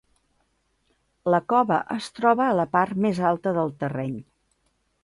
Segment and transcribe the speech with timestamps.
[1.35, 4.19] La cova es troba a la part més alta del terreny.